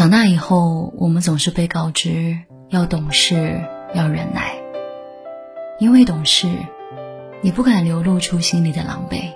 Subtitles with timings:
[0.00, 2.38] 长大以后，我们总是被告知
[2.70, 3.60] 要懂事，
[3.92, 4.54] 要忍耐。
[5.78, 6.48] 因为懂事，
[7.42, 9.34] 你不敢流露出心里的狼狈。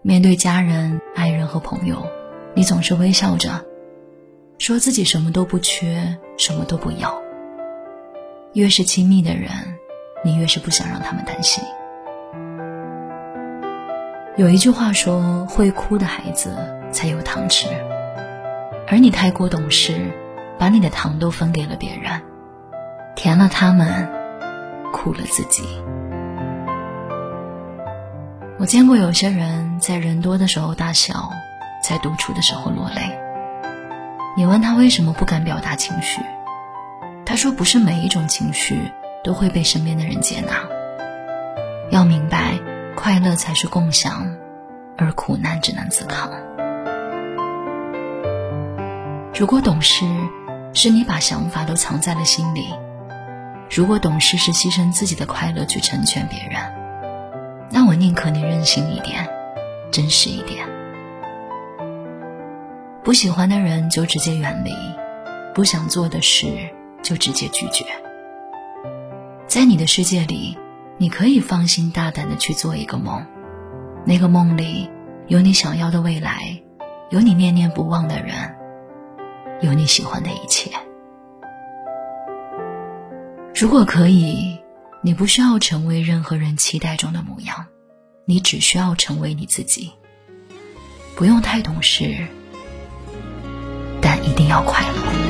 [0.00, 2.06] 面对家人、爱人和朋友，
[2.54, 3.64] 你总是微笑着，
[4.58, 7.20] 说自己什么都不缺，什么都不要。
[8.52, 9.50] 越是亲密的人，
[10.24, 11.64] 你越是不想让他们担心。
[14.36, 16.54] 有一句话说：“会哭的孩子
[16.92, 17.66] 才有糖吃。”
[18.86, 20.12] 而你太过懂事，
[20.58, 22.20] 把你的糖都分给了别人，
[23.16, 24.08] 甜了他们，
[24.92, 25.64] 苦了自己。
[28.58, 31.30] 我见过有些人在人多的时候大笑，
[31.82, 33.18] 在独处的时候落泪。
[34.36, 36.20] 你问他为什么不敢表达情绪，
[37.24, 38.92] 他说不是每一种情绪
[39.22, 40.52] 都会被身边的人接纳。
[41.90, 42.58] 要明白，
[42.96, 44.36] 快乐才是共享，
[44.96, 46.30] 而苦难只能自扛。
[49.36, 50.06] 如果懂事，
[50.72, 52.62] 是你把想法都藏在了心里；
[53.68, 56.62] 如果懂事是牺牲自己的快乐去成全别人，
[57.68, 59.28] 那我宁可你任性一点，
[59.90, 60.64] 真实一点。
[63.02, 64.70] 不喜欢的人就直接远离，
[65.52, 66.46] 不想做的事
[67.02, 67.84] 就直接拒绝。
[69.48, 70.56] 在你的世界里，
[70.96, 73.26] 你可以放心大胆的去做一个梦，
[74.06, 74.88] 那个梦里
[75.26, 76.62] 有你想要的未来，
[77.10, 78.54] 有你念念不忘的人。
[79.64, 80.70] 有你喜欢的一切。
[83.54, 84.58] 如果可以，
[85.02, 87.66] 你不需要成为任何人期待中的模样，
[88.26, 89.92] 你只需要成为你自己。
[91.16, 92.26] 不用太懂事，
[94.00, 95.23] 但一定要快乐。